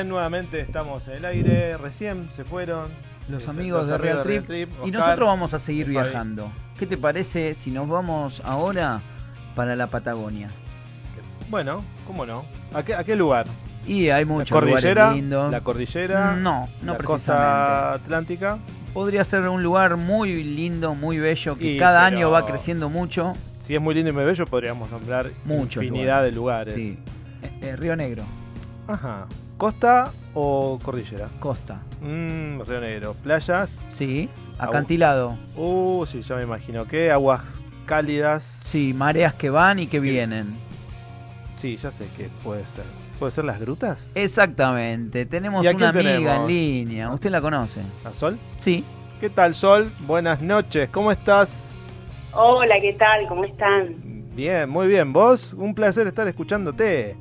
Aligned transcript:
bien, 0.00 0.08
nuevamente 0.08 0.60
estamos 0.60 1.06
en 1.08 1.14
el 1.14 1.24
aire. 1.26 1.76
Recién 1.76 2.30
se 2.34 2.44
fueron. 2.44 2.88
Los 3.28 3.42
este, 3.42 3.50
amigos 3.50 3.86
de 3.86 3.98
Real 3.98 4.22
Trip. 4.22 4.50
y 4.50 4.62
Oscar. 4.64 4.92
nosotros 4.92 5.26
vamos 5.26 5.54
a 5.54 5.58
seguir 5.58 5.86
viajando. 5.86 6.50
¿Qué 6.78 6.86
te 6.86 6.96
parece 6.96 7.54
si 7.54 7.70
nos 7.70 7.88
vamos 7.88 8.40
ahora 8.44 9.02
para 9.54 9.76
la 9.76 9.86
Patagonia? 9.86 10.50
Bueno, 11.48 11.84
¿cómo 12.06 12.24
no? 12.24 12.44
¿A 12.74 12.82
qué, 12.82 12.94
a 12.94 13.04
qué 13.04 13.14
lugar? 13.14 13.46
Y 13.86 14.08
hay 14.08 14.24
¿La 14.24 14.32
muchos 14.32 14.50
cordillera? 14.50 15.02
lugares 15.04 15.22
lindos. 15.22 15.52
¿La 15.52 15.60
cordillera? 15.60 16.34
No, 16.34 16.68
no 16.82 16.92
¿La 16.92 16.98
precisamente. 16.98 17.04
costa 17.06 17.92
atlántica? 17.94 18.58
Podría 18.94 19.22
ser 19.24 19.48
un 19.48 19.62
lugar 19.62 19.96
muy 19.96 20.42
lindo, 20.42 20.94
muy 20.94 21.18
bello, 21.18 21.56
que 21.56 21.74
Y, 21.74 21.78
cada 21.78 22.04
año 22.04 22.30
va 22.30 22.46
creciendo 22.46 22.88
mucho. 22.88 23.34
Si 23.62 23.74
es 23.74 23.80
muy 23.80 23.94
lindo 23.94 24.10
y 24.10 24.12
muy 24.14 24.24
bello, 24.24 24.44
podríamos 24.46 24.90
nombrar 24.90 25.30
infinidad 25.46 26.22
de 26.24 26.32
lugares. 26.32 26.74
Sí. 26.74 26.98
Eh, 27.42 27.50
eh, 27.62 27.76
Río 27.76 27.94
Negro, 27.94 28.24
Ajá. 28.90 29.26
¿Costa 29.56 30.10
o 30.34 30.78
cordillera? 30.82 31.28
costa. 31.38 31.80
Mmm, 32.00 32.60
Río 32.62 32.80
Negro. 32.80 33.14
¿Playas? 33.22 33.70
Sí. 33.90 34.28
Acantilado. 34.58 35.38
Uh, 35.56 36.04
sí, 36.06 36.22
ya 36.22 36.36
me 36.36 36.42
imagino. 36.42 36.86
¿Qué? 36.86 37.10
Aguas 37.10 37.42
cálidas. 37.86 38.44
Sí, 38.62 38.92
mareas 38.94 39.34
que 39.34 39.50
van 39.50 39.78
y 39.78 39.86
que 39.86 40.00
vienen. 40.00 40.54
Sí, 41.56 41.76
ya 41.76 41.92
sé 41.92 42.06
qué 42.16 42.28
puede 42.42 42.66
ser. 42.66 42.84
¿Puede 43.18 43.32
ser 43.32 43.44
las 43.44 43.60
grutas? 43.60 44.02
Exactamente. 44.14 45.26
Tenemos 45.26 45.62
¿Y 45.64 45.68
a 45.68 45.72
una 45.72 45.90
amiga 45.90 46.10
tenemos? 46.10 46.40
en 46.40 46.46
línea. 46.46 47.10
¿Usted 47.12 47.30
la 47.30 47.40
conoce? 47.40 47.82
¿A 48.04 48.10
Sol? 48.12 48.38
Sí. 48.60 48.82
¿Qué 49.20 49.28
tal, 49.28 49.54
Sol? 49.54 49.90
Buenas 50.06 50.40
noches. 50.40 50.88
¿Cómo 50.90 51.12
estás? 51.12 51.70
Hola, 52.32 52.80
¿qué 52.80 52.94
tal? 52.94 53.26
¿Cómo 53.28 53.44
están? 53.44 53.96
Bien, 54.34 54.70
muy 54.70 54.86
bien. 54.86 55.12
¿Vos? 55.12 55.52
Un 55.52 55.74
placer 55.74 56.06
estar 56.06 56.26
escuchándote. 56.28 57.16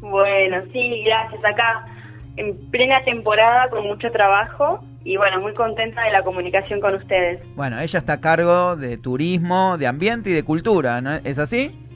Bueno, 0.00 0.62
sí, 0.72 1.02
gracias. 1.04 1.44
Acá 1.44 1.86
en 2.36 2.56
plena 2.70 3.02
temporada 3.04 3.68
con 3.68 3.86
mucho 3.86 4.10
trabajo 4.10 4.84
y 5.04 5.16
bueno, 5.16 5.40
muy 5.40 5.54
contenta 5.54 6.02
de 6.02 6.12
la 6.12 6.22
comunicación 6.22 6.80
con 6.80 6.94
ustedes. 6.94 7.40
Bueno, 7.56 7.78
ella 7.80 7.98
está 7.98 8.14
a 8.14 8.20
cargo 8.20 8.76
de 8.76 8.96
turismo, 8.98 9.76
de 9.78 9.86
ambiente 9.86 10.30
y 10.30 10.32
de 10.32 10.44
cultura, 10.44 11.00
¿no? 11.00 11.14
¿Es 11.24 11.38
así? 11.38 11.87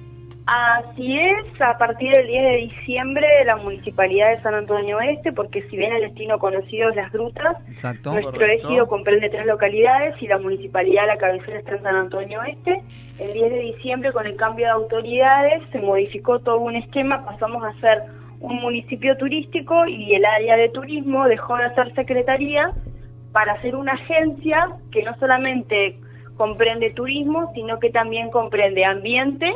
Así 0.45 1.19
es, 1.21 1.61
a 1.61 1.79
partir 1.79 2.11
del 2.11 2.27
10 2.27 2.43
de 2.43 2.59
diciembre 2.63 3.27
de 3.39 3.45
la 3.45 3.57
Municipalidad 3.57 4.31
de 4.31 4.43
San 4.43 4.55
Antonio 4.55 4.99
Este, 5.01 5.33
porque 5.33 5.63
si 5.69 5.77
bien 5.77 5.93
el 5.93 6.03
destino 6.03 6.39
conocido 6.41 6.91
es 6.91 6.97
Las 6.97 7.13
Grutas, 7.13 7.57
Exacto. 7.69 8.13
nuestro 8.13 8.33
correcto. 8.33 8.69
ejido 8.69 8.89
comprende 8.89 9.31
tres 9.31 9.47
localidades 9.47 10.21
y 10.21 10.27
la 10.27 10.39
Municipalidad, 10.39 11.07
la 11.07 11.17
cabecera 11.17 11.61
está 11.61 11.77
en 11.77 11.83
San 11.83 11.95
Antonio 11.95 12.43
Este. 12.43 12.83
El 13.21 13.33
10 13.35 13.53
de 13.53 13.59
diciembre, 13.61 14.13
con 14.13 14.27
el 14.27 14.35
cambio 14.35 14.67
de 14.67 14.73
autoridades, 14.73 15.63
se 15.71 15.79
modificó 15.79 16.41
todo 16.41 16.59
un 16.59 16.75
esquema, 16.75 17.25
pasamos 17.25 17.63
a 17.65 17.81
ser 17.81 18.03
un 18.41 18.57
municipio 18.57 19.17
turístico 19.17 19.87
y 19.87 20.15
el 20.15 20.25
área 20.25 20.57
de 20.57 20.69
turismo 20.71 21.29
dejó 21.29 21.57
de 21.57 21.73
ser 21.77 21.95
secretaría 21.95 22.73
para 23.31 23.61
ser 23.63 23.77
una 23.77 23.93
agencia 23.93 24.71
que 24.91 25.05
no 25.05 25.17
solamente 25.21 26.01
comprende 26.37 26.91
turismo, 26.91 27.53
sino 27.55 27.79
que 27.79 27.91
también 27.91 28.31
comprende 28.31 28.85
ambiente 28.85 29.55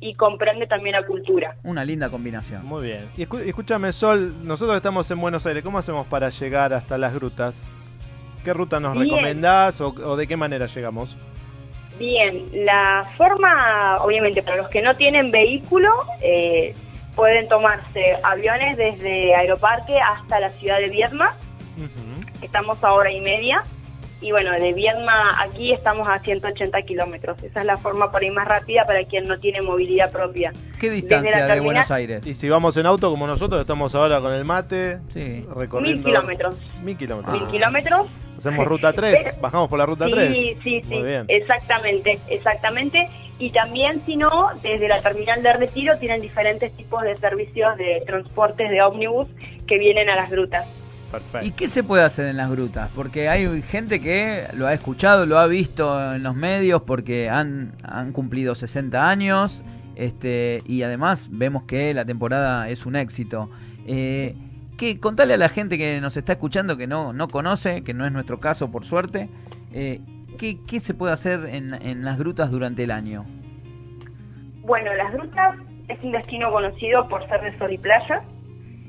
y 0.00 0.14
comprende 0.14 0.66
también 0.66 0.94
la 0.96 1.06
cultura. 1.06 1.56
Una 1.64 1.84
linda 1.84 2.10
combinación. 2.10 2.64
Muy 2.66 2.84
bien. 2.84 3.08
Y 3.16 3.26
escu- 3.26 3.40
escúchame, 3.46 3.92
Sol, 3.92 4.34
nosotros 4.46 4.76
estamos 4.76 5.10
en 5.10 5.20
Buenos 5.20 5.46
Aires. 5.46 5.62
¿Cómo 5.62 5.78
hacemos 5.78 6.06
para 6.06 6.28
llegar 6.30 6.72
hasta 6.74 6.98
las 6.98 7.14
grutas? 7.14 7.54
¿Qué 8.44 8.52
ruta 8.52 8.78
nos 8.78 8.92
Bien. 8.92 9.04
recomendás 9.10 9.80
o, 9.80 9.88
o 9.88 10.16
de 10.16 10.26
qué 10.26 10.36
manera 10.36 10.66
llegamos? 10.66 11.16
Bien, 11.98 12.44
la 12.52 13.10
forma, 13.16 13.96
obviamente, 14.02 14.42
para 14.42 14.58
los 14.58 14.68
que 14.68 14.82
no 14.82 14.94
tienen 14.96 15.30
vehículo, 15.30 15.90
eh, 16.20 16.74
pueden 17.14 17.48
tomarse 17.48 18.16
aviones 18.22 18.76
desde 18.76 19.34
Aeroparque 19.34 19.98
hasta 19.98 20.38
la 20.40 20.50
ciudad 20.50 20.78
de 20.78 20.90
Viedma. 20.90 21.34
Estamos 22.42 22.82
a 22.84 22.92
hora 22.92 23.10
y 23.10 23.20
media. 23.22 23.64
Y 24.26 24.32
bueno, 24.32 24.50
de 24.50 24.72
Viedma 24.72 25.40
aquí 25.40 25.70
estamos 25.70 26.08
a 26.08 26.18
180 26.18 26.82
kilómetros. 26.82 27.40
Esa 27.44 27.60
es 27.60 27.66
la 27.66 27.76
forma 27.76 28.10
por 28.10 28.22
ahí 28.24 28.30
más 28.32 28.48
rápida 28.48 28.84
para 28.84 29.04
quien 29.04 29.28
no 29.28 29.38
tiene 29.38 29.62
movilidad 29.62 30.10
propia. 30.10 30.52
¿Qué 30.80 30.90
distancia 30.90 31.46
de 31.46 31.60
Buenos 31.60 31.88
Aires? 31.92 32.26
Y 32.26 32.34
si 32.34 32.48
vamos 32.48 32.76
en 32.76 32.86
auto 32.86 33.08
como 33.08 33.28
nosotros, 33.28 33.60
estamos 33.60 33.94
ahora 33.94 34.20
con 34.20 34.32
el 34.32 34.44
mate, 34.44 34.98
Sí. 35.10 35.46
recorriendo... 35.54 35.98
Mil 36.00 36.04
kilómetros. 36.04 36.56
Mil 36.82 36.96
kilómetros. 36.96 37.40
Mil 37.40 37.50
kilómetros. 37.52 38.08
Hacemos 38.36 38.66
ruta 38.66 38.92
3, 38.92 39.20
Pero- 39.22 39.36
bajamos 39.40 39.68
por 39.70 39.78
la 39.78 39.86
ruta 39.86 40.06
3. 40.10 40.36
Sí, 40.36 40.58
sí, 40.64 40.82
sí, 40.88 40.94
exactamente, 41.28 42.18
exactamente. 42.28 43.08
Y 43.38 43.50
también, 43.50 44.02
si 44.06 44.16
no, 44.16 44.48
desde 44.60 44.88
la 44.88 45.02
terminal 45.02 45.40
de 45.44 45.52
retiro 45.52 45.98
tienen 45.98 46.20
diferentes 46.20 46.72
tipos 46.76 47.00
de 47.04 47.16
servicios 47.16 47.76
de 47.76 48.02
transportes 48.04 48.70
de 48.70 48.82
ómnibus 48.82 49.28
que 49.68 49.78
vienen 49.78 50.10
a 50.10 50.16
las 50.16 50.30
grutas. 50.30 50.66
Perfecto. 51.10 51.46
¿Y 51.46 51.52
qué 51.52 51.68
se 51.68 51.82
puede 51.84 52.02
hacer 52.02 52.26
en 52.26 52.36
las 52.36 52.50
grutas? 52.50 52.90
Porque 52.94 53.28
hay 53.28 53.62
gente 53.62 54.00
que 54.00 54.46
lo 54.54 54.66
ha 54.66 54.74
escuchado, 54.74 55.26
lo 55.26 55.38
ha 55.38 55.46
visto 55.46 56.12
en 56.12 56.22
los 56.22 56.34
medios 56.34 56.82
porque 56.82 57.30
han, 57.30 57.72
han 57.82 58.12
cumplido 58.12 58.54
60 58.54 59.08
años 59.08 59.62
este, 59.96 60.62
y 60.66 60.82
además 60.82 61.28
vemos 61.30 61.64
que 61.64 61.94
la 61.94 62.04
temporada 62.04 62.68
es 62.68 62.86
un 62.86 62.96
éxito. 62.96 63.50
Eh, 63.86 64.36
¿qué, 64.76 65.00
contale 65.00 65.34
a 65.34 65.38
la 65.38 65.48
gente 65.48 65.78
que 65.78 66.00
nos 66.00 66.16
está 66.16 66.34
escuchando 66.34 66.76
que 66.76 66.86
no, 66.86 67.12
no 67.12 67.28
conoce, 67.28 67.82
que 67.82 67.94
no 67.94 68.06
es 68.06 68.12
nuestro 68.12 68.38
caso 68.38 68.70
por 68.70 68.84
suerte, 68.84 69.28
eh, 69.72 70.00
¿qué, 70.38 70.58
qué 70.66 70.80
se 70.80 70.94
puede 70.94 71.12
hacer 71.12 71.46
en, 71.46 71.74
en 71.82 72.04
las 72.04 72.18
grutas 72.18 72.50
durante 72.50 72.84
el 72.84 72.90
año? 72.90 73.24
Bueno, 74.62 74.94
las 74.94 75.12
grutas 75.12 75.56
es 75.88 76.02
un 76.02 76.12
destino 76.12 76.50
conocido 76.50 77.08
por 77.08 77.26
ser 77.28 77.40
de 77.40 77.56
sol 77.58 77.72
y 77.72 77.78
playa. 77.78 78.22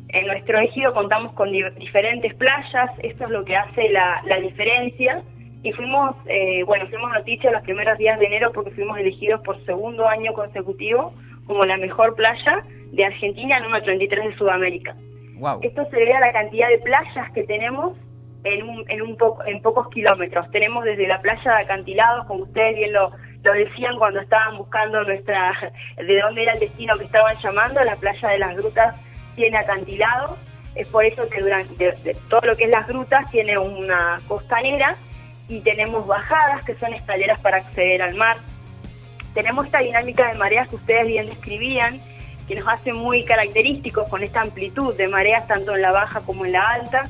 En 0.09 0.27
nuestro 0.27 0.57
ejido 0.59 0.93
contamos 0.93 1.33
con 1.33 1.51
di- 1.51 1.63
diferentes 1.77 2.33
playas, 2.35 2.91
esto 3.03 3.25
es 3.25 3.29
lo 3.29 3.43
que 3.43 3.55
hace 3.55 3.89
la, 3.89 4.21
la 4.25 4.37
diferencia. 4.39 5.21
Y 5.63 5.71
fuimos, 5.73 6.15
eh, 6.27 6.63
bueno, 6.63 6.87
fuimos 6.87 7.11
noticia 7.11 7.51
los 7.51 7.61
primeros 7.63 7.97
días 7.97 8.17
de 8.19 8.25
enero 8.27 8.51
porque 8.53 8.71
fuimos 8.71 8.97
elegidos 8.99 9.41
por 9.41 9.63
segundo 9.65 10.07
año 10.07 10.31
consecutivo 10.33 11.13
como 11.45 11.65
la 11.65 11.77
mejor 11.77 12.15
playa 12.15 12.63
de 12.91 13.05
Argentina, 13.05 13.59
número 13.59 13.83
33 13.83 14.25
de 14.29 14.35
Sudamérica. 14.37 14.95
Wow. 15.39 15.59
Esto 15.61 15.85
se 15.89 15.95
debe 15.97 16.13
a 16.13 16.19
la 16.19 16.31
cantidad 16.31 16.69
de 16.69 16.77
playas 16.79 17.31
que 17.33 17.43
tenemos 17.43 17.97
en, 18.43 18.63
un, 18.69 18.85
en, 18.89 19.01
un 19.01 19.17
poco, 19.17 19.43
en 19.45 19.61
pocos 19.61 19.89
kilómetros. 19.89 20.49
Tenemos 20.51 20.85
desde 20.85 21.07
la 21.07 21.19
playa 21.21 21.55
de 21.55 21.61
acantilados, 21.63 22.25
como 22.27 22.43
ustedes 22.43 22.75
bien 22.75 22.93
lo, 22.93 23.11
lo 23.43 23.53
decían 23.53 23.97
cuando 23.97 24.19
estaban 24.21 24.57
buscando 24.57 25.03
nuestra 25.03 25.53
de 25.97 26.19
dónde 26.21 26.43
era 26.43 26.53
el 26.53 26.59
destino 26.59 26.97
que 26.97 27.05
estaban 27.05 27.35
llamando, 27.41 27.83
la 27.83 27.95
playa 27.97 28.29
de 28.29 28.39
las 28.39 28.55
grutas 28.55 28.95
tiene 29.37 29.57
acantilados. 29.57 30.31
Es 30.75 30.87
por 30.87 31.05
eso 31.05 31.29
que 31.29 31.41
durante 31.41 31.95
todo 32.29 32.41
lo 32.43 32.57
que 32.57 32.65
es 32.65 32.69
las 32.69 32.85
grutas 32.87 33.29
tiene 33.31 33.57
una 33.57 34.19
costanera 34.27 34.97
y 35.47 35.61
tenemos 35.61 36.05
bajadas 36.05 36.65
que 36.65 36.75
son 36.75 36.93
escaleras 36.93 37.39
para 37.39 37.57
acceder 37.57 38.01
al 38.01 38.15
mar. 38.15 38.37
Tenemos 39.33 39.65
esta 39.67 39.79
dinámica 39.79 40.27
de 40.27 40.37
mareas 40.37 40.67
que 40.67 40.75
ustedes 40.75 41.07
bien 41.07 41.27
describían, 41.27 42.01
que 42.47 42.55
nos 42.55 42.67
hace 42.67 42.91
muy 42.93 43.23
característicos 43.23 44.09
con 44.09 44.23
esta 44.23 44.41
amplitud 44.41 44.95
de 44.95 45.07
mareas 45.07 45.47
tanto 45.47 45.75
en 45.75 45.81
la 45.81 45.91
baja 45.91 46.21
como 46.21 46.45
en 46.45 46.53
la 46.53 46.67
alta. 46.67 47.09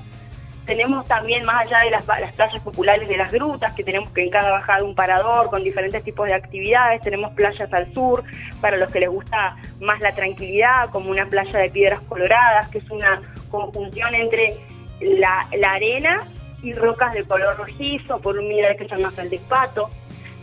Tenemos 0.67 1.05
también, 1.05 1.45
más 1.45 1.65
allá 1.65 1.79
de 1.79 1.91
las, 1.91 2.03
playas 2.03 2.61
populares 2.61 3.07
de 3.07 3.15
las 3.15 3.31
grutas, 3.31 3.73
que 3.73 3.85
tenemos 3.85 4.09
que 4.09 4.23
en 4.23 4.29
cada 4.29 4.51
bajada 4.51 4.83
un 4.83 4.95
parador 4.95 5.49
con 5.49 5.63
diferentes 5.63 6.03
tipos 6.03 6.27
de 6.27 6.33
actividades, 6.33 6.99
tenemos 6.99 7.31
playas 7.35 7.71
al 7.71 7.91
sur, 7.93 8.25
para 8.59 8.75
los 8.75 8.91
que 8.91 8.99
les 8.99 9.09
gusta 9.09 9.55
más 9.79 10.01
la 10.01 10.13
tranquilidad, 10.13 10.89
como 10.89 11.09
una 11.09 11.25
playa 11.25 11.57
de 11.57 11.69
piedras 11.69 12.01
coloradas, 12.01 12.67
que 12.67 12.79
es 12.79 12.89
una 12.91 13.21
conjunción 13.49 14.13
entre 14.13 14.57
la, 14.99 15.47
arena 15.69 16.23
y 16.61 16.73
rocas 16.73 17.13
de 17.13 17.23
color 17.23 17.55
rojizo, 17.55 18.19
por 18.19 18.37
un 18.37 18.49
mineral 18.49 18.75
que 18.75 18.89
se 18.89 18.97
llama 18.97 19.13
pato. 19.47 19.89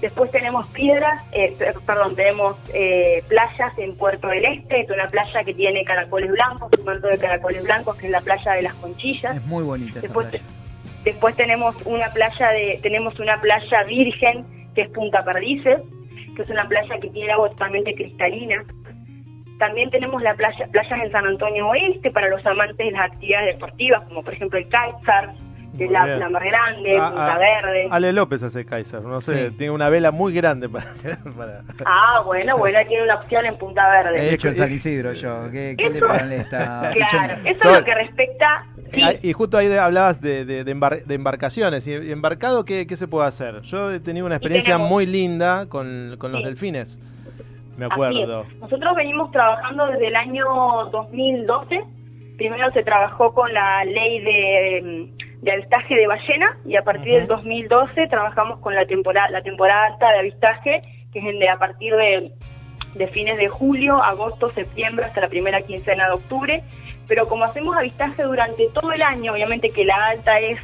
Después 0.04 0.30
tenemos 0.30 0.66
piedras, 0.66 1.22
eh, 1.32 1.54
per- 1.58 1.76
perdón, 1.86 2.14
tenemos 2.14 2.58
eh, 2.74 3.22
playas 3.26 3.72
en 3.78 3.96
Puerto 3.96 4.28
del 4.28 4.44
Este, 4.44 4.80
es 4.80 4.90
una 4.90 5.08
playa 5.08 5.42
que 5.44 5.54
tiene 5.54 5.82
caracoles 5.82 6.30
blancos, 6.30 6.70
un 6.78 6.84
manto 6.84 7.06
de 7.08 7.16
caracoles 7.16 7.64
blancos, 7.64 7.96
que 7.96 8.04
es 8.08 8.12
la 8.12 8.20
playa 8.20 8.52
de 8.52 8.62
las 8.64 8.74
Conchillas. 8.74 9.34
Es 9.36 9.46
muy 9.46 9.64
bonita 9.64 9.92
esa 9.92 10.00
Después, 10.02 10.26
playa. 10.28 10.44
después 11.04 11.34
tenemos 11.36 11.74
una 11.86 12.08
playa 12.12 12.50
de, 12.50 12.78
tenemos 12.82 13.18
una 13.18 13.40
playa 13.40 13.82
virgen, 13.84 14.44
que 14.74 14.82
es 14.82 14.88
Punta 14.90 15.24
Perdices, 15.24 15.80
que 16.36 16.42
es 16.42 16.50
una 16.50 16.68
playa 16.68 16.98
que 17.00 17.08
tiene 17.08 17.32
agua 17.32 17.48
totalmente 17.48 17.94
cristalina. 17.94 18.62
También 19.58 19.88
tenemos 19.88 20.20
la 20.20 20.34
playa, 20.34 20.66
playas 20.70 21.00
en 21.02 21.12
San 21.12 21.24
Antonio 21.24 21.66
Oeste 21.68 22.10
para 22.10 22.28
los 22.28 22.44
amantes 22.44 22.76
de 22.76 22.90
las 22.90 23.10
actividades 23.10 23.54
deportivas, 23.54 24.02
como 24.06 24.22
por 24.22 24.34
ejemplo 24.34 24.58
el 24.58 24.64
kitesurf, 24.66 25.30
que 25.76 25.84
es 25.86 25.90
la, 25.90 26.06
la 26.06 26.28
más 26.28 26.42
grande, 26.42 26.96
Ah, 26.98 27.08
Punta 27.10 27.34
ah, 27.34 27.38
Verde. 27.38 27.88
Ale 27.90 28.12
López 28.12 28.42
hace 28.42 28.64
Kaiser, 28.64 29.02
no 29.02 29.20
sé, 29.20 29.48
Sí. 29.50 29.54
tiene 29.56 29.72
una 29.72 29.88
vela 29.88 30.10
muy 30.10 30.32
grande 30.32 30.68
para... 30.68 30.92
para- 31.36 31.62
Ah, 31.84 32.22
bueno, 32.24 32.56
bueno, 32.58 32.78
tiene 32.86 33.02
una 33.04 33.16
opción 33.16 33.44
en 33.46 33.56
Punta 33.58 33.88
Verde. 33.90 34.18
He 34.20 34.34
hecho 34.34 34.48
en 34.48 34.56
San 34.56 34.72
Isidro 34.72 35.12
yo. 35.12 35.50
¿Qué, 35.50 35.74
qué 35.76 35.90
le 35.90 35.98
Eso- 35.98 36.08
molesta? 36.08 36.90
Claro, 37.10 37.34
eso 37.44 37.62
Sol. 37.62 37.72
es 37.72 37.78
lo 37.80 37.84
que 37.84 37.94
respecta. 37.94 38.66
sí, 38.92 39.02
Ah, 39.02 39.12
Y 39.22 39.32
justo 39.32 39.56
ahí 39.58 39.66
de- 39.68 39.78
hablabas 39.78 40.20
de, 40.20 40.44
de- 40.44 40.64
de 40.64 40.76
embar- 40.76 41.04
de 41.04 41.14
embarcaciones. 41.14 41.86
¿Y 41.86 41.94
embarcado 42.12 42.64
qué, 42.64 42.86
qué 42.86 42.96
se 42.96 43.08
puede 43.08 43.26
hacer? 43.26 43.60
Yo 43.62 43.90
he 43.92 44.00
tenido 44.00 44.26
una 44.26 44.36
experiencia 44.36 44.74
tenemos- 44.74 44.90
muy 44.90 45.06
linda 45.06 45.66
con, 45.68 46.16
con 46.18 46.30
los 46.32 46.40
Sí. 46.42 46.46
delfines. 46.46 46.98
Me 47.76 47.86
acuerdo. 47.86 48.46
Nosotros 48.60 48.94
venimos 48.94 49.32
trabajando 49.32 49.86
desde 49.88 50.06
el 50.06 50.14
año 50.16 50.44
2012 50.92 51.82
primero 52.36 52.68
se 52.72 52.82
trabajó 52.82 53.32
con 53.32 53.52
la 53.54 53.84
ley 53.84 54.20
de, 54.20 55.08
de 55.44 55.52
avistaje 55.52 55.94
de 55.94 56.06
ballena 56.06 56.56
y 56.64 56.76
a 56.76 56.82
partir 56.82 57.12
del 57.12 57.26
2012 57.26 58.08
trabajamos 58.08 58.60
con 58.60 58.74
la 58.74 58.86
temporada, 58.86 59.28
la 59.28 59.42
temporada 59.42 59.86
alta 59.88 60.10
de 60.10 60.18
avistaje, 60.20 60.82
que 61.12 61.18
es 61.18 61.38
de, 61.38 61.48
a 61.50 61.58
partir 61.58 61.94
de, 61.94 62.32
de 62.94 63.08
fines 63.08 63.36
de 63.36 63.48
julio, 63.48 64.02
agosto, 64.02 64.50
septiembre 64.52 65.04
hasta 65.04 65.20
la 65.20 65.28
primera 65.28 65.60
quincena 65.60 66.06
de 66.06 66.14
octubre. 66.14 66.64
Pero 67.06 67.28
como 67.28 67.44
hacemos 67.44 67.76
avistaje 67.76 68.22
durante 68.22 68.68
todo 68.70 68.92
el 68.92 69.02
año, 69.02 69.34
obviamente 69.34 69.68
que 69.68 69.84
la 69.84 70.06
alta 70.06 70.40
es 70.40 70.58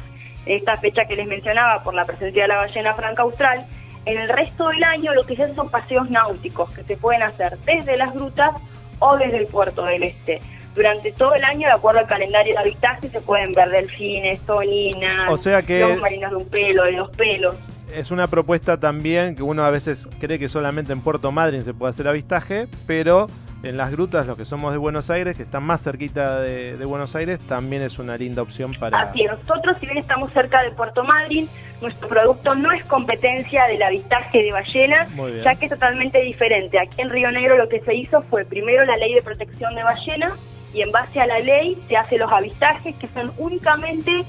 esta 0.47 0.77
fecha 0.77 1.05
que 1.05 1.15
les 1.15 1.27
mencionaba 1.27 1.83
por 1.83 1.93
la 1.93 2.05
presencia 2.05 2.41
de 2.41 2.47
la 2.47 2.57
ballena 2.57 2.95
franca 2.95 3.21
austral, 3.21 3.63
en 4.05 4.17
el 4.17 4.29
resto 4.29 4.69
del 4.69 4.83
año 4.83 5.13
lo 5.13 5.27
que 5.27 5.35
se 5.35 5.43
hacen 5.43 5.55
son 5.55 5.69
paseos 5.69 6.09
náuticos 6.09 6.73
que 6.73 6.81
se 6.83 6.97
pueden 6.97 7.21
hacer 7.21 7.59
desde 7.59 7.97
las 7.97 8.15
grutas 8.15 8.49
o 8.97 9.15
desde 9.15 9.37
el 9.37 9.45
puerto 9.45 9.83
del 9.85 10.01
este. 10.01 10.41
Durante 10.75 11.11
todo 11.11 11.33
el 11.35 11.43
año, 11.43 11.67
de 11.67 11.73
acuerdo 11.73 11.99
al 11.99 12.07
calendario 12.07 12.53
de 12.53 12.59
avistaje, 12.59 13.09
se 13.09 13.19
pueden 13.21 13.53
ver 13.53 13.69
delfines, 13.69 14.39
toninas, 14.41 15.29
O 15.29 15.37
sea 15.37 15.61
que- 15.61 15.79
lobos 15.81 15.99
marinos 15.99 16.31
de 16.31 16.37
un 16.37 16.49
pelo, 16.49 16.83
de 16.83 16.95
dos 16.95 17.09
pelos. 17.15 17.55
Es 17.93 18.09
una 18.09 18.27
propuesta 18.27 18.79
también 18.79 19.35
que 19.35 19.43
uno 19.43 19.65
a 19.65 19.69
veces 19.69 20.07
cree 20.19 20.39
que 20.39 20.47
solamente 20.47 20.93
en 20.93 21.01
Puerto 21.01 21.31
Madryn 21.33 21.61
se 21.63 21.73
puede 21.73 21.89
hacer 21.89 22.07
avistaje, 22.07 22.67
pero 22.87 23.27
en 23.63 23.75
las 23.77 23.91
grutas, 23.91 24.25
los 24.25 24.37
que 24.37 24.45
somos 24.45 24.71
de 24.71 24.77
Buenos 24.77 25.09
Aires, 25.09 25.35
que 25.35 25.43
están 25.43 25.63
más 25.63 25.83
cerquita 25.83 26.39
de, 26.39 26.77
de 26.77 26.85
Buenos 26.85 27.15
Aires, 27.17 27.37
también 27.47 27.81
es 27.83 27.99
una 27.99 28.15
linda 28.17 28.41
opción 28.41 28.73
para... 28.79 29.01
Así 29.01 29.23
es, 29.23 29.31
nosotros 29.31 29.75
si 29.81 29.85
bien 29.87 29.97
estamos 29.97 30.31
cerca 30.33 30.63
de 30.63 30.71
Puerto 30.71 31.03
Madryn, 31.03 31.49
nuestro 31.81 32.07
producto 32.07 32.55
no 32.55 32.71
es 32.71 32.83
competencia 32.85 33.65
del 33.67 33.83
avistaje 33.83 34.41
de 34.41 34.51
ballenas, 34.53 35.09
ya 35.43 35.55
que 35.55 35.65
es 35.65 35.71
totalmente 35.71 36.19
diferente. 36.21 36.79
Aquí 36.79 37.01
en 37.01 37.09
Río 37.09 37.29
Negro 37.31 37.57
lo 37.57 37.67
que 37.67 37.81
se 37.81 37.93
hizo 37.93 38.21
fue 38.23 38.45
primero 38.45 38.85
la 38.85 38.95
ley 38.95 39.13
de 39.13 39.21
protección 39.21 39.75
de 39.75 39.83
ballenas 39.83 40.31
y 40.73 40.81
en 40.81 40.91
base 40.91 41.19
a 41.19 41.25
la 41.27 41.39
ley 41.39 41.77
se 41.87 41.97
hacen 41.97 42.19
los 42.19 42.31
avistajes 42.31 42.95
que 42.95 43.07
son 43.07 43.31
únicamente 43.37 44.25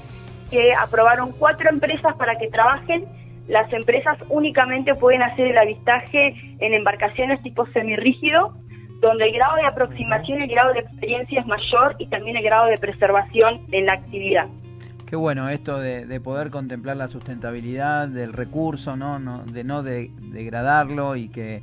que 0.51 0.73
aprobaron 0.73 1.31
cuatro 1.31 1.69
empresas 1.69 2.15
para 2.15 2.37
que 2.37 2.47
trabajen. 2.49 3.05
Las 3.47 3.71
empresas 3.73 4.17
únicamente 4.29 4.95
pueden 4.95 5.21
hacer 5.23 5.47
el 5.47 5.57
avistaje 5.57 6.35
en 6.59 6.73
embarcaciones 6.73 7.41
tipo 7.41 7.65
semirrígido, 7.67 8.53
donde 9.01 9.25
el 9.25 9.33
grado 9.33 9.55
de 9.57 9.65
aproximación 9.65 10.41
el 10.41 10.49
grado 10.49 10.73
de 10.73 10.79
experiencia 10.79 11.41
es 11.41 11.45
mayor 11.47 11.95
y 11.99 12.05
también 12.07 12.37
el 12.37 12.43
grado 12.43 12.67
de 12.67 12.77
preservación 12.77 13.61
en 13.71 13.85
la 13.87 13.93
actividad. 13.93 14.47
Qué 15.07 15.15
bueno 15.17 15.49
esto 15.49 15.77
de, 15.79 16.05
de 16.05 16.19
poder 16.21 16.49
contemplar 16.49 16.97
la 16.97 17.07
sustentabilidad 17.07 18.07
del 18.07 18.33
recurso, 18.33 18.95
¿no? 18.95 19.19
No- 19.19 19.43
de 19.43 19.63
no 19.63 19.83
de- 19.83 20.09
degradarlo 20.21 21.15
y 21.15 21.29
que 21.29 21.61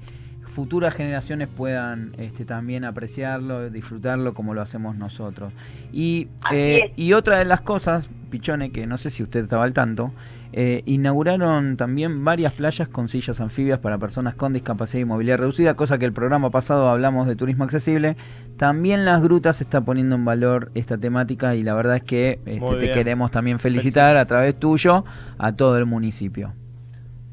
futuras 0.50 0.94
generaciones 0.94 1.48
puedan 1.48 2.12
este, 2.18 2.44
también 2.44 2.84
apreciarlo, 2.84 3.70
disfrutarlo 3.70 4.34
como 4.34 4.54
lo 4.54 4.62
hacemos 4.62 4.96
nosotros. 4.96 5.52
Y, 5.92 6.28
eh, 6.52 6.92
y 6.96 7.12
otra 7.12 7.38
de 7.38 7.44
las 7.44 7.60
cosas, 7.60 8.08
Pichone, 8.30 8.70
que 8.70 8.86
no 8.86 8.98
sé 8.98 9.10
si 9.10 9.22
usted 9.22 9.40
estaba 9.40 9.64
al 9.64 9.72
tanto, 9.72 10.12
eh, 10.52 10.82
inauguraron 10.84 11.76
también 11.76 12.24
varias 12.24 12.52
playas 12.52 12.88
con 12.88 13.08
sillas 13.08 13.40
anfibias 13.40 13.78
para 13.78 13.98
personas 13.98 14.34
con 14.34 14.52
discapacidad 14.52 15.02
y 15.02 15.04
movilidad 15.04 15.38
reducida, 15.38 15.74
cosa 15.74 15.98
que 15.98 16.06
el 16.06 16.12
programa 16.12 16.50
pasado 16.50 16.88
hablamos 16.88 17.28
de 17.28 17.36
turismo 17.36 17.64
accesible. 17.64 18.16
También 18.56 19.04
las 19.04 19.22
grutas 19.22 19.60
está 19.60 19.80
poniendo 19.82 20.16
en 20.16 20.24
valor 20.24 20.72
esta 20.74 20.98
temática 20.98 21.54
y 21.54 21.62
la 21.62 21.74
verdad 21.74 21.96
es 21.96 22.02
que 22.02 22.40
este, 22.46 22.76
te 22.76 22.92
queremos 22.92 23.30
también 23.30 23.60
felicitar 23.60 24.16
a 24.16 24.26
través 24.26 24.58
tuyo 24.58 25.04
a 25.38 25.52
todo 25.52 25.78
el 25.78 25.86
municipio. 25.86 26.52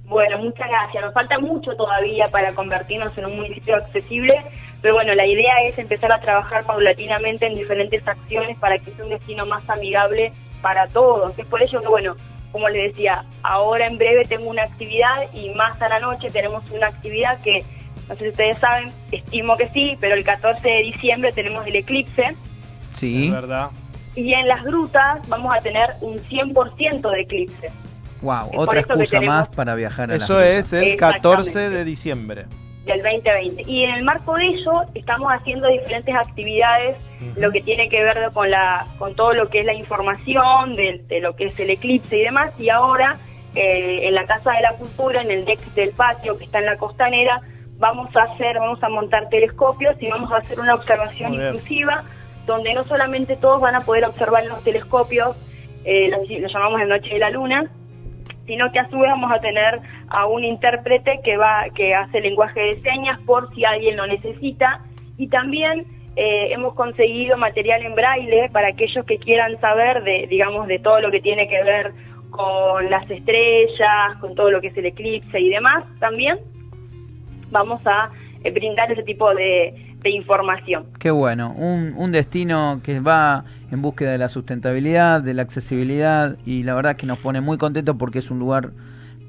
Bueno, 0.07 0.37
muchas 0.37 0.67
gracias. 0.69 1.03
Nos 1.03 1.13
falta 1.13 1.37
mucho 1.37 1.75
todavía 1.75 2.29
para 2.29 2.53
convertirnos 2.53 3.17
en 3.17 3.25
un 3.25 3.35
municipio 3.35 3.75
accesible, 3.75 4.41
pero 4.81 4.93
bueno, 4.93 5.13
la 5.15 5.25
idea 5.25 5.53
es 5.65 5.77
empezar 5.77 6.13
a 6.13 6.21
trabajar 6.21 6.63
paulatinamente 6.63 7.45
en 7.45 7.55
diferentes 7.55 8.07
acciones 8.07 8.57
para 8.57 8.79
que 8.79 8.91
sea 8.91 9.03
un 9.03 9.11
destino 9.11 9.45
más 9.45 9.69
amigable 9.69 10.31
para 10.61 10.87
todos. 10.87 11.37
Es 11.37 11.45
por 11.45 11.61
ello 11.61 11.81
que, 11.81 11.87
bueno, 11.87 12.15
como 12.53 12.69
les 12.69 12.91
decía, 12.93 13.25
ahora 13.43 13.85
en 13.87 13.97
breve 13.97 14.23
tengo 14.23 14.49
una 14.49 14.63
actividad 14.63 15.23
y 15.33 15.49
más 15.49 15.81
a 15.81 15.89
la 15.89 15.99
noche 15.99 16.29
tenemos 16.29 16.63
una 16.71 16.87
actividad 16.87 17.39
que, 17.41 17.63
no 18.07 18.15
sé 18.15 18.23
si 18.23 18.29
ustedes 18.29 18.57
saben, 18.59 18.89
estimo 19.11 19.57
que 19.57 19.67
sí, 19.69 19.97
pero 19.99 20.15
el 20.15 20.23
14 20.23 20.65
de 20.65 20.83
diciembre 20.83 21.33
tenemos 21.33 21.67
el 21.67 21.75
eclipse 21.75 22.33
Sí, 22.93 23.25
Es 23.27 23.33
verdad. 23.33 23.69
y 24.15 24.33
en 24.33 24.47
las 24.47 24.63
grutas 24.63 25.19
vamos 25.27 25.53
a 25.53 25.59
tener 25.59 25.89
un 25.99 26.17
100% 26.17 27.11
de 27.11 27.21
eclipse. 27.21 27.71
Wow, 28.21 28.49
Es 28.51 28.57
otra 28.57 28.73
que 28.83 28.93
excusa 28.93 29.17
tenemos- 29.19 29.35
más 29.37 29.47
para 29.49 29.75
viajar 29.75 30.11
a 30.11 30.15
Eso 30.15 30.41
es 30.41 30.73
el 30.73 30.83
Exactamente. 30.83 30.97
14 31.21 31.69
de 31.69 31.83
diciembre. 31.85 32.45
del 32.85 33.01
2020. 33.03 33.63
Y 33.69 33.83
en 33.83 33.95
el 33.95 34.03
marco 34.05 34.35
de 34.35 34.45
ello 34.45 34.71
estamos 34.95 35.29
haciendo 35.33 35.67
diferentes 35.67 36.15
actividades, 36.15 36.95
lo 37.35 37.51
que 37.51 37.59
tiene 37.61 37.89
que 37.89 38.01
ver 38.01 38.29
con 38.33 38.49
la 38.49 38.87
con 38.97 39.13
todo 39.13 39.33
lo 39.33 39.49
que 39.49 39.59
es 39.59 39.65
la 39.65 39.73
información 39.73 40.73
de, 40.75 41.03
de 41.07 41.19
lo 41.19 41.35
que 41.35 41.45
es 41.47 41.59
el 41.59 41.69
eclipse 41.69 42.17
y 42.17 42.21
demás. 42.23 42.53
Y 42.57 42.69
ahora 42.69 43.17
eh, 43.55 44.07
en 44.07 44.15
la 44.15 44.23
Casa 44.25 44.51
de 44.53 44.61
la 44.61 44.71
Cultura, 44.73 45.21
en 45.21 45.31
el 45.31 45.43
deck 45.43 45.59
del 45.73 45.89
patio 45.91 46.37
que 46.37 46.45
está 46.45 46.59
en 46.59 46.65
la 46.67 46.77
costanera, 46.77 47.41
vamos 47.77 48.15
a 48.15 48.23
hacer, 48.23 48.57
vamos 48.57 48.81
a 48.81 48.87
montar 48.87 49.27
telescopios 49.29 49.95
y 50.01 50.09
vamos 50.09 50.31
a 50.31 50.37
hacer 50.37 50.57
una 50.59 50.73
observación 50.75 51.33
inclusiva, 51.33 52.03
donde 52.45 52.73
no 52.73 52.85
solamente 52.85 53.35
todos 53.35 53.59
van 53.59 53.75
a 53.75 53.81
poder 53.81 54.05
observar 54.05 54.43
en 54.43 54.49
los 54.49 54.63
telescopios, 54.63 55.35
eh, 55.83 56.07
lo, 56.09 56.19
lo 56.19 56.47
llamamos 56.47 56.79
el 56.81 56.87
Noche 56.87 57.09
de 57.15 57.19
la 57.19 57.29
Luna, 57.31 57.69
sino 58.47 58.71
que 58.71 58.79
a 58.79 58.89
su 58.89 58.97
vez 58.97 59.11
vamos 59.11 59.31
a 59.31 59.39
tener 59.39 59.81
a 60.07 60.25
un 60.25 60.43
intérprete 60.43 61.19
que 61.23 61.37
va 61.37 61.65
que 61.75 61.93
hace 61.93 62.21
lenguaje 62.21 62.59
de 62.59 62.81
señas 62.81 63.19
por 63.25 63.53
si 63.53 63.65
alguien 63.65 63.97
lo 63.97 64.07
necesita. 64.07 64.83
Y 65.17 65.27
también 65.27 65.85
eh, 66.15 66.51
hemos 66.51 66.73
conseguido 66.73 67.37
material 67.37 67.83
en 67.83 67.93
braille 67.93 68.49
para 68.49 68.69
aquellos 68.69 69.05
que 69.05 69.19
quieran 69.19 69.59
saber 69.59 70.03
de 70.03 70.25
digamos 70.27 70.67
de 70.67 70.79
todo 70.79 71.01
lo 71.01 71.11
que 71.11 71.19
tiene 71.19 71.47
que 71.47 71.61
ver 71.63 71.93
con 72.31 72.89
las 72.89 73.09
estrellas, 73.09 74.17
con 74.19 74.33
todo 74.33 74.49
lo 74.51 74.61
que 74.61 74.67
es 74.67 74.77
el 74.77 74.87
eclipse 74.87 75.39
y 75.39 75.49
demás 75.49 75.83
también 75.99 76.39
vamos 77.49 77.81
a 77.85 78.09
eh, 78.43 78.51
brindar 78.51 78.91
ese 78.91 79.03
tipo 79.03 79.33
de, 79.33 79.86
de 80.01 80.09
información. 80.11 80.85
Qué 80.99 81.11
bueno, 81.11 81.53
un, 81.53 81.93
un 81.97 82.11
destino 82.11 82.81
que 82.83 82.99
va 82.99 83.45
en 83.71 83.81
búsqueda 83.81 84.11
de 84.11 84.17
la 84.17 84.29
sustentabilidad, 84.29 85.21
de 85.21 85.33
la 85.33 85.41
accesibilidad 85.41 86.37
y 86.45 86.63
la 86.63 86.75
verdad 86.75 86.95
que 86.95 87.05
nos 87.05 87.17
pone 87.17 87.41
muy 87.41 87.57
contentos 87.57 87.95
porque 87.97 88.19
es 88.19 88.31
un 88.31 88.39
lugar 88.39 88.71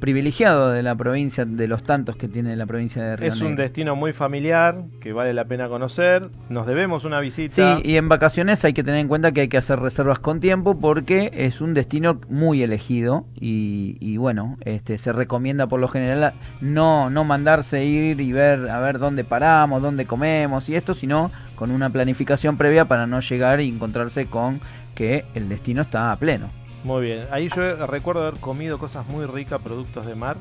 privilegiado 0.00 0.70
de 0.70 0.82
la 0.82 0.94
provincia, 0.94 1.44
de 1.44 1.68
los 1.68 1.82
tantos 1.82 2.16
que 2.16 2.28
tiene 2.28 2.56
la 2.56 2.66
provincia 2.66 3.02
de 3.02 3.16
Río 3.16 3.32
Es 3.32 3.40
un 3.40 3.56
destino 3.56 3.96
muy 3.96 4.12
familiar 4.12 4.84
que 5.00 5.12
vale 5.12 5.34
la 5.34 5.44
pena 5.46 5.68
conocer. 5.68 6.28
Nos 6.48 6.66
debemos 6.66 7.04
una 7.04 7.20
visita. 7.20 7.76
Sí, 7.76 7.82
y 7.84 7.96
en 7.96 8.08
vacaciones 8.08 8.64
hay 8.64 8.72
que 8.72 8.84
tener 8.84 9.00
en 9.00 9.08
cuenta 9.08 9.32
que 9.32 9.42
hay 9.42 9.48
que 9.48 9.58
hacer 9.58 9.80
reservas 9.80 10.18
con 10.18 10.40
tiempo 10.40 10.78
porque 10.78 11.30
es 11.34 11.60
un 11.60 11.74
destino 11.74 12.20
muy 12.28 12.62
elegido 12.62 13.26
y, 13.34 13.96
y 14.00 14.16
bueno, 14.16 14.56
este 14.64 14.98
se 14.98 15.12
recomienda 15.12 15.66
por 15.66 15.80
lo 15.80 15.88
general 15.88 16.34
no, 16.60 17.10
no 17.10 17.24
mandarse 17.24 17.84
ir 17.84 18.20
y 18.20 18.32
ver 18.32 18.68
a 18.70 18.80
ver 18.80 18.98
dónde 18.98 19.24
paramos, 19.24 19.82
dónde 19.82 20.06
comemos 20.06 20.68
y 20.68 20.76
esto, 20.76 20.94
sino 20.94 21.30
con 21.54 21.70
una 21.70 21.90
planificación 21.90 22.56
previa 22.56 22.84
para 22.84 23.06
no 23.06 23.20
llegar 23.20 23.60
y 23.60 23.68
encontrarse 23.68 24.26
con 24.26 24.60
que 24.94 25.24
el 25.34 25.48
destino 25.48 25.82
está 25.82 26.12
a 26.12 26.16
pleno. 26.16 26.48
Muy 26.84 27.02
bien. 27.04 27.26
Ahí 27.30 27.48
yo 27.54 27.86
recuerdo 27.86 28.26
haber 28.26 28.40
comido 28.40 28.78
cosas 28.78 29.06
muy 29.08 29.26
ricas, 29.26 29.60
productos 29.60 30.06
de 30.06 30.14
mar. 30.14 30.36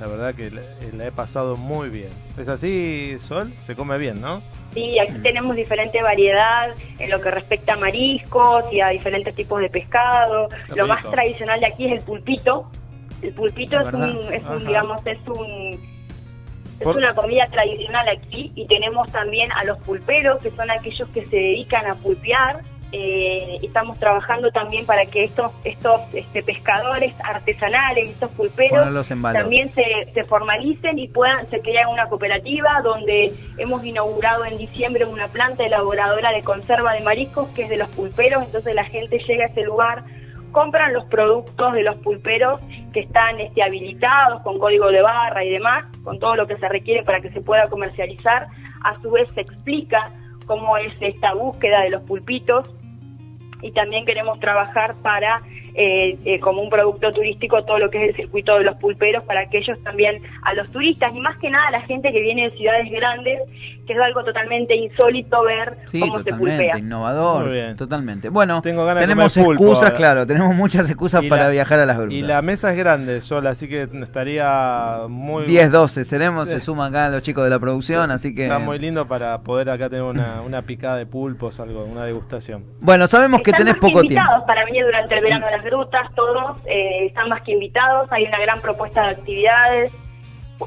La 0.00 0.06
verdad 0.06 0.34
que 0.34 0.50
la, 0.50 0.60
la 0.96 1.06
he 1.06 1.12
pasado 1.12 1.56
muy 1.56 1.88
bien. 1.88 2.10
¿Es 2.36 2.46
así, 2.46 3.16
Sol? 3.18 3.52
Se 3.64 3.74
come 3.74 3.98
bien, 3.98 4.20
¿no? 4.20 4.42
Sí, 4.72 4.96
aquí 5.00 5.18
tenemos 5.22 5.56
diferente 5.56 6.00
variedad 6.02 6.70
en 7.00 7.10
lo 7.10 7.20
que 7.20 7.30
respecta 7.32 7.72
a 7.72 7.76
mariscos 7.78 8.64
y 8.70 8.80
a 8.80 8.88
diferentes 8.90 9.34
tipos 9.34 9.60
de 9.60 9.68
pescado. 9.70 10.48
Qué 10.68 10.76
Lo 10.76 10.86
más 10.86 11.02
tradicional 11.10 11.58
de 11.58 11.66
aquí 11.66 11.86
es 11.86 11.92
el 11.92 12.00
pulpito. 12.02 12.70
El 13.22 13.32
pulpito 13.32 13.80
Es 13.80 13.92
un, 13.92 14.32
es 14.32 14.44
un 14.44 14.58
digamos, 14.64 15.00
es 15.04 15.18
un 15.26 15.98
es 16.78 16.84
Por- 16.84 16.96
una 16.96 17.12
comida 17.12 17.48
tradicional 17.48 18.06
aquí 18.08 18.52
y 18.54 18.64
tenemos 18.68 19.10
también 19.10 19.50
a 19.50 19.64
los 19.64 19.78
pulperos, 19.78 20.38
que 20.40 20.52
son 20.52 20.70
aquellos 20.70 21.08
que 21.08 21.22
se 21.26 21.34
dedican 21.36 21.86
a 21.86 21.96
pulpear. 21.96 22.60
Eh, 22.90 23.58
estamos 23.62 23.98
trabajando 23.98 24.50
también 24.50 24.86
para 24.86 25.04
que 25.04 25.22
estos 25.22 25.52
estos 25.62 26.00
este, 26.14 26.42
pescadores 26.42 27.12
artesanales, 27.22 28.08
estos 28.08 28.30
pulperos, 28.30 29.06
también 29.34 29.70
se, 29.74 30.10
se 30.14 30.24
formalicen 30.24 30.98
y 30.98 31.06
puedan 31.06 31.50
se 31.50 31.60
crean 31.60 31.90
una 31.90 32.08
cooperativa 32.08 32.80
donde 32.82 33.30
hemos 33.58 33.84
inaugurado 33.84 34.46
en 34.46 34.56
diciembre 34.56 35.04
una 35.04 35.28
planta 35.28 35.66
elaboradora 35.66 36.32
de 36.32 36.42
conserva 36.42 36.94
de 36.94 37.02
mariscos 37.02 37.48
que 37.48 37.64
es 37.64 37.68
de 37.68 37.76
los 37.76 37.90
pulperos, 37.90 38.42
entonces 38.44 38.74
la 38.74 38.84
gente 38.84 39.18
llega 39.18 39.44
a 39.44 39.48
ese 39.48 39.64
lugar, 39.64 40.04
compran 40.52 40.94
los 40.94 41.04
productos 41.04 41.74
de 41.74 41.82
los 41.82 41.96
pulperos 41.96 42.58
que 42.94 43.00
están 43.00 43.38
este, 43.38 43.62
habilitados 43.62 44.40
con 44.40 44.58
código 44.58 44.90
de 44.90 45.02
barra 45.02 45.44
y 45.44 45.50
demás, 45.50 45.84
con 46.04 46.18
todo 46.18 46.36
lo 46.36 46.46
que 46.46 46.56
se 46.56 46.66
requiere 46.70 47.02
para 47.02 47.20
que 47.20 47.30
se 47.32 47.42
pueda 47.42 47.68
comercializar, 47.68 48.46
a 48.82 48.98
su 49.02 49.10
vez 49.10 49.28
se 49.34 49.42
explica 49.42 50.10
cómo 50.46 50.78
es 50.78 50.94
esta 51.00 51.34
búsqueda 51.34 51.82
de 51.82 51.90
los 51.90 52.02
pulpitos 52.04 52.66
y 53.62 53.72
también 53.72 54.04
queremos 54.04 54.38
trabajar 54.40 54.96
para 55.02 55.42
eh, 55.80 56.18
eh, 56.24 56.40
como 56.40 56.60
un 56.60 56.70
producto 56.70 57.12
turístico 57.12 57.64
todo 57.64 57.78
lo 57.78 57.88
que 57.88 58.02
es 58.02 58.08
el 58.10 58.16
circuito 58.16 58.58
de 58.58 58.64
los 58.64 58.74
pulperos 58.76 59.22
para 59.24 59.48
que 59.48 59.58
ellos 59.58 59.78
también, 59.84 60.20
a 60.42 60.52
los 60.54 60.68
turistas 60.72 61.12
y 61.14 61.20
más 61.20 61.36
que 61.38 61.50
nada 61.50 61.68
a 61.68 61.70
la 61.70 61.80
gente 61.82 62.10
que 62.12 62.20
viene 62.20 62.50
de 62.50 62.56
ciudades 62.56 62.90
grandes, 62.90 63.38
que 63.86 63.92
es 63.94 63.98
algo 64.00 64.22
totalmente 64.24 64.74
insólito 64.74 65.42
ver 65.44 65.78
Sí, 65.86 66.00
cómo 66.00 66.18
se 66.22 66.32
pulpea. 66.34 66.76
innovador, 66.78 67.44
Muy 67.44 67.52
bien. 67.54 67.76
totalmente. 67.76 68.28
Bueno, 68.28 68.60
Tengo 68.60 68.84
ganas 68.84 69.00
de 69.02 69.06
tenemos 69.06 69.32
pulpo 69.34 69.52
excusas, 69.52 69.84
ahora. 69.84 69.94
claro, 69.96 70.26
tenemos 70.26 70.54
muchas 70.54 70.88
excusas 70.90 71.22
Y 71.22 71.28
para 71.28 71.44
la- 71.44 71.50
viajar 71.50 71.78
a 71.78 71.86
las 71.86 71.96
grutas. 71.96 72.14
Y 72.14 72.22
la 72.22 72.42
mesa 72.42 72.70
es 72.72 72.76
grande, 72.76 73.20
sola, 73.20 73.50
así 73.50 73.68
que 73.68 73.86
estaría 74.02 75.02
muy... 75.08 75.44
10, 75.46 75.70
12, 75.70 76.04
seremos, 76.04 76.48
se 76.48 76.60
suman 76.60 76.90
acá 76.94 77.08
los 77.08 77.22
chicos 77.22 77.44
de 77.44 77.50
la 77.50 77.58
producción, 77.58 78.10
así 78.10 78.34
que... 78.34 78.42
Está 78.44 78.58
muy 78.58 78.78
lindo 78.78 79.06
para 79.06 79.38
poder 79.42 79.70
acá 79.70 79.88
tener 79.88 80.02
una, 80.04 80.42
una 80.42 80.62
picada 80.62 80.96
de 80.96 81.06
pulpos, 81.06 81.58
algo, 81.60 81.84
una 81.84 82.04
degustación. 82.04 82.64
Bueno, 82.80 83.06
sabemos 83.06 83.40
que 83.42 83.52
tenés 83.52 83.74
poco 83.76 84.00
tiempo. 84.02 84.06
invitados 84.20 84.44
para 84.46 84.64
venir 84.64 84.84
durante 84.84 85.14
el 85.16 85.22
verano 85.22 85.46
a 85.46 85.50
las 85.52 85.64
grutas, 85.68 86.12
todos 86.14 86.56
eh, 86.66 87.06
están 87.06 87.28
más 87.28 87.42
que 87.42 87.52
invitados, 87.52 88.08
hay 88.10 88.24
una 88.24 88.38
gran 88.38 88.60
propuesta 88.60 89.02
de 89.02 89.08
actividades. 89.10 89.92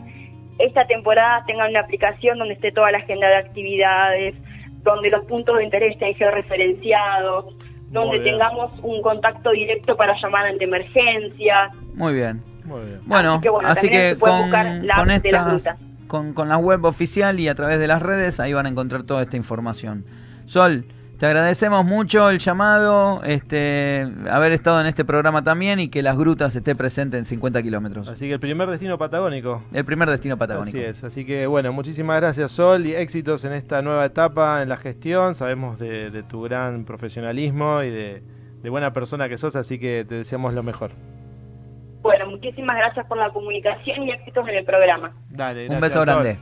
esta 0.58 0.88
temporada 0.88 1.44
tengan 1.46 1.72
una 1.72 1.82
aplicación 1.82 2.38
donde 2.38 2.54
esté 2.54 2.72
toda 2.72 2.92
la 2.94 3.00
agenda 3.00 3.28
de 3.28 3.36
actividades, 3.36 4.36
donde 4.84 5.10
los 5.10 5.26
puntos 5.26 5.58
de 5.58 5.66
interés 5.66 5.96
estén 5.96 6.16
georreferenciados, 6.16 7.54
donde 7.90 8.22
tengamos 8.22 8.72
un 8.82 9.02
contacto 9.02 9.52
directo 9.52 9.98
para 9.98 10.16
llamar 10.18 10.46
ante 10.46 10.64
emergencias. 10.64 11.74
muy 11.94 12.14
bien. 12.14 12.42
Muy 12.64 12.86
bien. 12.86 13.02
Bueno, 13.06 13.34
Así 13.34 13.42
que, 13.42 13.50
bueno, 13.50 13.68
así 13.68 13.90
que 13.90 14.16
con, 14.18 14.42
buscar 14.44 14.66
la 14.82 14.96
con 14.96 15.08
de 15.10 15.30
las 15.30 15.54
estas, 15.54 15.78
con 16.08 16.48
la 16.48 16.58
web 16.58 16.86
oficial 16.86 17.38
y 17.42 17.50
a 17.50 17.56
través 17.56 17.80
de 17.80 17.88
las 17.88 18.02
redes, 18.02 18.40
ahí 18.40 18.54
van 18.54 18.66
a 18.66 18.70
encontrar 18.70 19.04
toda 19.04 19.24
esta 19.24 19.36
información. 19.36 20.06
Sol, 20.46 20.86
te 21.20 21.26
agradecemos 21.26 21.84
mucho 21.84 22.30
el 22.30 22.38
llamado, 22.40 23.22
este, 23.24 24.08
haber 24.30 24.52
estado 24.52 24.80
en 24.82 24.88
este 24.88 25.04
programa 25.04 25.44
también 25.44 25.80
y 25.80 25.90
que 25.90 26.04
las 26.04 26.18
grutas 26.18 26.56
esté 26.56 26.76
presente 26.76 27.18
en 27.18 27.26
50 27.26 27.62
kilómetros. 27.64 28.08
Así 28.08 28.28
que 28.28 28.34
el 28.34 28.40
primer 28.40 28.70
destino 28.70 28.98
patagónico. 28.98 29.64
El 29.74 29.84
primer 29.84 30.10
destino 30.10 30.38
patagónico. 30.38 30.78
Así 30.78 30.86
es, 30.86 31.04
así 31.04 31.26
que 31.26 31.48
bueno, 31.48 31.74
muchísimas 31.74 32.18
gracias 32.22 32.52
Sol 32.52 32.86
y 32.86 32.94
éxitos 32.96 33.44
en 33.46 33.54
esta 33.54 33.82
nueva 33.82 34.06
etapa 34.06 34.62
en 34.62 34.70
la 34.70 34.78
gestión. 34.78 35.34
Sabemos 35.36 35.80
de, 35.80 36.12
de 36.12 36.24
tu 36.24 36.42
gran 36.44 36.86
profesionalismo 36.86 37.82
y 37.84 37.90
de, 37.90 38.24
de 38.62 38.70
buena 38.70 38.94
persona 38.94 39.28
que 39.28 39.38
sos, 39.38 39.56
así 39.56 39.80
que 39.80 40.06
te 40.08 40.16
deseamos 40.16 40.54
lo 40.54 40.62
mejor. 40.64 40.92
Bueno, 42.04 42.28
muchísimas 42.28 42.78
gracias 42.78 43.06
por 43.08 43.18
la 43.18 43.32
comunicación 43.32 44.04
y 44.04 44.12
éxitos 44.12 44.48
en 44.48 44.56
el 44.56 44.66
programa. 44.66 45.12
Dale, 45.30 45.64
Un 45.64 45.80
gracias, 45.80 45.82
beso 45.82 46.06
Sol. 46.06 46.06
grande. 46.06 46.40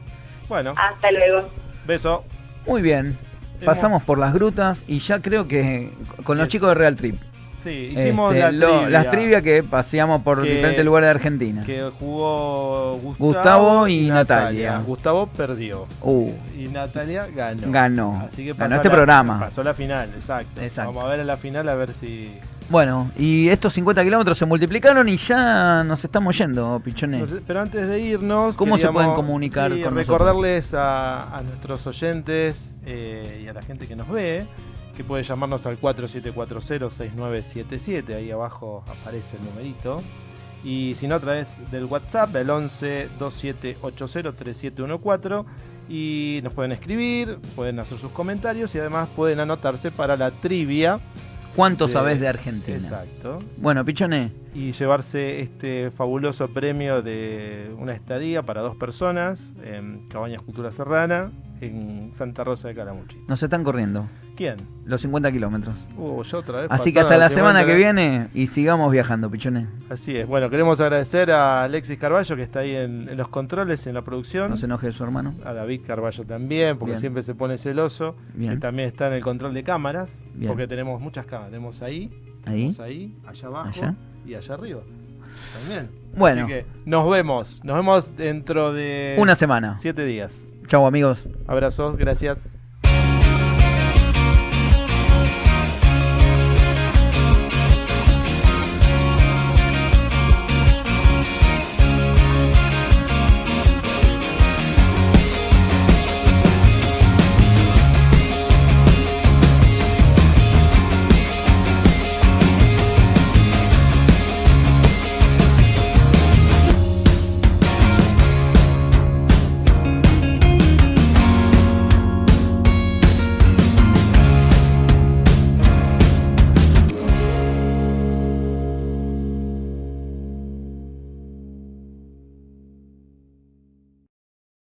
Bueno, 0.50 0.74
Hasta 0.78 1.12
luego. 1.12 1.48
beso. 1.88 2.24
Muy 2.68 2.82
bien. 2.82 3.18
Pasamos 3.64 4.04
por 4.04 4.18
las 4.18 4.34
grutas 4.34 4.84
y 4.88 5.00
ya 5.00 5.20
creo 5.22 5.48
que 5.48 5.94
con 6.24 6.38
los 6.38 6.48
chicos 6.48 6.70
de 6.70 6.76
Real 6.76 6.96
Trip. 6.96 7.16
Sí, 7.64 7.90
hicimos 7.96 8.32
Este, 8.36 8.42
la 8.42 8.52
lo- 8.52 8.68
trivia 8.82 8.90
las 8.90 9.10
trivias 9.10 9.42
que 9.42 9.64
paseamos 9.64 10.22
por 10.22 10.44
Que- 10.44 10.50
diferentes 10.50 10.86
lugares 10.86 11.08
de 11.08 11.12
Argentina. 11.12 11.64
que 11.66 11.90
jugó 11.98 12.92
Gustavo, 12.98 13.16
Gustavo 13.18 13.88
y 13.88 14.06
Natalia. 14.08 14.78
Gustavo 14.86 15.26
perdió 15.28 15.88
Uh, 16.02 16.32
y 16.56 16.68
Natalia 16.68 17.26
ganó. 17.36 17.72
Ganó. 17.72 18.28
Así 18.32 18.44
que 18.46 18.54
Ganó 18.54 18.58
pasó 18.60 18.76
este 18.76 18.88
la- 18.90 18.94
programa. 18.94 19.40
Pasó 19.40 19.64
la 19.64 19.74
final, 19.74 20.10
exacto. 20.14 20.62
Exacto. 20.62 20.92
Vamos 20.92 21.06
a 21.06 21.08
ver 21.10 21.20
en 21.22 21.28
la 21.28 21.38
final 21.38 21.68
a 21.68 21.74
ver 21.74 21.92
si. 21.94 22.32
Bueno, 22.70 23.12
y 23.18 23.50
estos 23.50 23.74
50 23.74 24.04
kilómetros 24.04 24.38
se 24.38 24.46
multiplicaron 24.46 25.08
y 25.10 25.18
ya 25.18 25.84
nos 25.84 26.04
estamos 26.04 26.38
yendo, 26.38 26.82
pichones. 26.84 27.30
Pero 27.46 27.62
antes 27.62 27.88
de 27.88 28.00
irnos. 28.00 28.58
¿Cómo 28.58 28.78
se 28.78 28.88
pueden 28.90 29.14
comunicar 29.14 29.74
sí, 29.74 29.82
con 29.82 29.96
recordarles 29.96 30.74
a, 30.74 31.36
a 31.36 31.42
nuestros 31.42 31.86
oyentes 31.88 32.72
eh, 32.86 33.44
y 33.46 33.48
a 33.48 33.54
la 33.54 33.62
gente 33.62 33.88
que 33.88 33.96
nos 33.96 34.10
ve 34.10 34.48
que 34.96 35.04
puede 35.04 35.24
llamarnos 35.24 35.66
al 35.66 35.80
4740-6977. 35.80 38.16
Ahí 38.16 38.30
abajo 38.32 38.86
aparece 38.88 39.36
el 39.38 39.44
numerito. 39.44 40.02
Y 40.64 40.94
si 40.96 41.08
no, 41.08 41.16
a 41.16 41.20
través 41.20 41.50
del 41.70 41.84
WhatsApp, 41.86 42.34
el 42.36 42.50
11 42.50 43.10
2780 43.20 44.32
3714. 44.32 45.44
Y 45.88 46.40
nos 46.44 46.54
pueden 46.54 46.72
escribir, 46.72 47.38
pueden 47.56 47.80
hacer 47.80 48.00
sus 48.00 48.10
comentarios 48.12 48.74
y 48.74 48.80
además 48.80 49.08
pueden 49.16 49.40
anotarse 49.40 49.92
para 49.92 50.18
la 50.18 50.32
trivia. 50.32 51.00
¿Cuánto 51.56 51.88
de- 51.88 51.94
sabés 51.94 52.20
de 52.20 52.28
Argentina? 52.28 52.78
Exacto. 52.78 53.40
Bueno, 53.58 53.84
pichones, 53.86 54.32
y 54.54 54.72
llevarse 54.74 55.42
este 55.42 55.92
fabuloso 55.92 56.48
premio 56.50 57.02
de 57.02 57.72
una 57.78 57.94
estadía 57.94 58.42
para 58.44 58.62
dos 58.62 58.76
personas 58.76 59.42
en 59.64 60.08
Cabañas 60.10 60.42
Cultura 60.42 60.72
Serrana 60.72 61.32
en 61.62 62.12
Santa 62.14 62.44
Rosa 62.44 62.68
de 62.68 62.76
Calamuchita. 62.76 63.22
nos 63.28 63.42
están 63.42 63.64
corriendo 63.64 64.08
¿Quién? 64.36 64.58
los 64.86 65.02
50 65.02 65.32
kilómetros. 65.32 65.88
Uh, 65.98 66.22
yo 66.24 66.40
otra 66.40 66.62
vez. 66.62 66.68
Así 66.72 66.92
que 66.92 67.00
hasta 67.00 67.18
la 67.18 67.30
semana 67.30 67.66
que 67.66 67.74
viene 67.76 68.28
y 68.34 68.48
sigamos 68.48 68.92
viajando, 68.92 69.30
pichones. 69.32 69.68
Así 69.90 70.16
es. 70.18 70.28
Bueno, 70.28 70.50
queremos 70.50 70.80
agradecer 70.82 71.32
a 71.32 71.64
Alexis 71.64 71.98
Carballo 71.98 72.36
que 72.36 72.44
está 72.44 72.60
ahí 72.60 72.76
en, 72.76 73.08
en 73.10 73.18
los 73.18 73.30
controles, 73.30 73.88
en 73.88 73.94
la 73.94 74.02
producción. 74.02 74.50
No 74.50 74.58
se 74.58 74.66
enoje 74.66 74.92
su 74.92 75.04
hermano. 75.04 75.34
A 75.46 75.54
David 75.54 75.82
Carballo 75.88 76.26
también, 76.26 76.78
porque 76.78 76.92
Bien. 76.92 77.00
siempre 77.00 77.24
se 77.24 77.34
pone 77.36 77.58
celoso. 77.58 78.16
Bien. 78.34 78.54
Que 78.56 78.58
también 78.60 78.90
está 78.90 79.08
en 79.08 79.14
el 79.14 79.24
control 79.24 79.54
de 79.54 79.64
cámaras, 79.64 80.10
Bien. 80.34 80.50
porque 80.50 80.68
tenemos 80.68 81.00
muchas 81.02 81.26
cámaras. 81.26 81.52
Tenemos 81.52 81.82
ahí, 81.82 82.12
Ahí. 82.46 82.54
tenemos 82.56 82.80
ahí, 82.82 83.16
allá 83.26 83.48
abajo 83.48 83.70
Allá. 83.70 83.96
y 84.26 84.36
allá 84.36 84.54
arriba. 84.54 84.82
También. 85.60 85.90
Bueno. 86.18 86.44
Así 86.46 86.54
que 86.54 86.66
nos 86.86 87.10
vemos. 87.10 87.62
Nos 87.64 87.76
vemos 87.76 88.16
dentro 88.18 88.74
de 88.74 89.16
Una 89.20 89.36
semana. 89.36 89.78
siete 89.80 90.06
días. 90.06 90.52
Chau, 90.76 90.86
amigos. 90.86 91.24
Abrazos, 91.48 91.96
gracias. 91.96 92.55